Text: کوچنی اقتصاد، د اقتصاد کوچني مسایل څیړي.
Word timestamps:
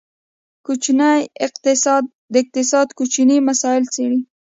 کوچنی 0.65 1.19
اقتصاد، 1.45 2.03
د 2.31 2.33
اقتصاد 2.43 2.87
کوچني 2.97 3.37
مسایل 3.49 3.83
څیړي. 3.93 4.19